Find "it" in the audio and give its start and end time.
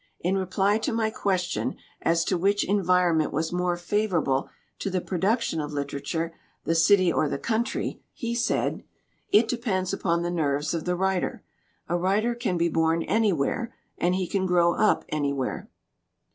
9.29-9.47